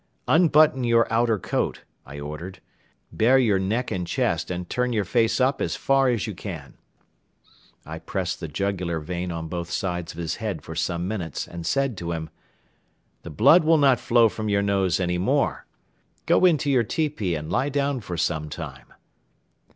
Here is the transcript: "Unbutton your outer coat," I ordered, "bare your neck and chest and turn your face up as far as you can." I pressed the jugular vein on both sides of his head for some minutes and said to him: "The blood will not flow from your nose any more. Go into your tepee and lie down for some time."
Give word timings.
"Unbutton 0.27 0.83
your 0.83 1.05
outer 1.13 1.37
coat," 1.37 1.83
I 2.07 2.19
ordered, 2.19 2.59
"bare 3.11 3.37
your 3.37 3.59
neck 3.59 3.91
and 3.91 4.07
chest 4.07 4.49
and 4.49 4.67
turn 4.67 4.93
your 4.93 5.05
face 5.05 5.39
up 5.39 5.61
as 5.61 5.75
far 5.75 6.09
as 6.09 6.25
you 6.25 6.33
can." 6.33 6.73
I 7.85 7.99
pressed 7.99 8.39
the 8.39 8.47
jugular 8.47 8.99
vein 8.99 9.31
on 9.31 9.47
both 9.47 9.69
sides 9.69 10.11
of 10.13 10.17
his 10.17 10.37
head 10.37 10.63
for 10.63 10.73
some 10.73 11.07
minutes 11.07 11.47
and 11.47 11.67
said 11.67 11.97
to 11.97 12.13
him: 12.13 12.31
"The 13.21 13.29
blood 13.29 13.63
will 13.63 13.77
not 13.77 13.99
flow 13.99 14.27
from 14.27 14.49
your 14.49 14.63
nose 14.63 14.99
any 14.99 15.19
more. 15.19 15.67
Go 16.25 16.45
into 16.45 16.71
your 16.71 16.83
tepee 16.83 17.35
and 17.35 17.51
lie 17.51 17.69
down 17.69 17.99
for 18.01 18.17
some 18.17 18.49
time." 18.49 18.91